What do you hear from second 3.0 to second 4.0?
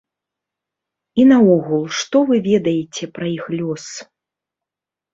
пра іх лёс?